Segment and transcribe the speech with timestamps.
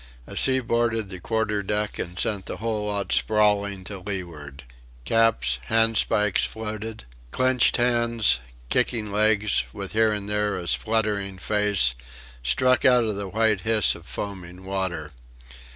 [0.25, 4.63] A sea boarded the quarter deck and sent the whole lot sprawling to leeward.
[5.05, 7.05] Caps, handspikes floated.
[7.29, 11.93] Clenched hands, kicking legs, with here and there a spluttering face,
[12.41, 15.11] stuck out of the white hiss of foaming water.